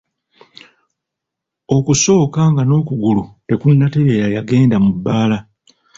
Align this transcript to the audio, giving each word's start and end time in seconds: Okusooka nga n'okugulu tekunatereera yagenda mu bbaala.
Okusooka 1.75 2.41
nga 2.51 2.63
n'okugulu 2.65 3.23
tekunatereera 3.47 4.27
yagenda 4.35 4.75
mu 4.83 4.91
bbaala. 4.95 5.37